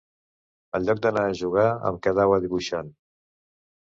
En 0.77 0.85
lloc 0.87 1.01
d’anar 1.03 1.25
a 1.31 1.35
jugar 1.39 1.65
em 1.89 1.99
quedava 2.07 2.39
dibuixant. 2.47 2.91